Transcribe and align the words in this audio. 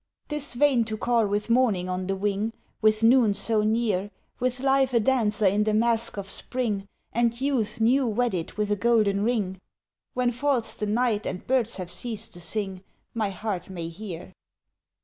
"'Tis 0.29 0.55
vain 0.55 0.83
to 0.83 0.97
call 0.97 1.27
with 1.27 1.47
morning 1.47 1.87
on 1.87 2.07
the 2.07 2.15
wing, 2.15 2.53
With 2.81 3.03
noon 3.03 3.35
so 3.35 3.61
near, 3.61 4.09
With 4.39 4.59
Life 4.59 4.95
a 4.95 4.99
dancer 4.99 5.45
in 5.45 5.63
the 5.63 5.75
masque 5.75 6.17
of 6.17 6.27
Spring 6.27 6.87
And 7.13 7.39
Youth 7.39 7.79
new 7.79 8.07
wedded 8.07 8.53
with 8.53 8.71
a 8.71 8.75
golden 8.75 9.23
ring 9.23 9.61
When 10.15 10.31
falls 10.31 10.73
the 10.73 10.87
night 10.87 11.27
and 11.27 11.45
birds 11.45 11.75
have 11.75 11.91
ceased 11.91 12.33
to 12.33 12.41
sing 12.41 12.83
My 13.13 13.29
heart 13.29 13.69
may 13.69 13.89
hear! 13.89 14.33